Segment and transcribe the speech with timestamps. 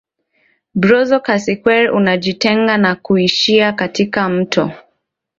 [0.75, 4.71] Brazo Casiquiare unajitenga na kuishia katika mto